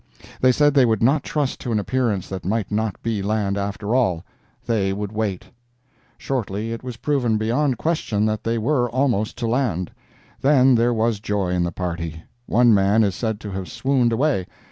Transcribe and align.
They 0.39 0.51
said 0.51 0.73
they 0.73 0.83
would 0.87 1.03
not 1.03 1.21
trust 1.21 1.59
to 1.59 1.71
an 1.71 1.77
appearance 1.77 2.27
that 2.27 2.43
might 2.43 2.71
not 2.71 2.99
be 3.03 3.21
land 3.21 3.55
after 3.55 3.93
all. 3.93 4.23
They 4.65 4.93
would 4.93 5.11
wait. 5.11 5.51
Shortly 6.17 6.71
it 6.73 6.81
was 6.83 6.97
proven 6.97 7.37
beyond 7.37 7.77
question 7.77 8.25
that 8.25 8.43
they 8.43 8.57
were 8.57 8.89
almost 8.89 9.37
to 9.37 9.47
land. 9.47 9.91
Then 10.41 10.73
there 10.73 10.89
was 10.91 11.19
joy 11.19 11.49
in 11.49 11.61
the 11.63 11.71
party. 11.71 12.23
One 12.47 12.73
man 12.73 13.03
is 13.03 13.13
said 13.13 13.39
to 13.41 13.51
have 13.51 13.69
swooned 13.71 14.11
away. 14.11 14.47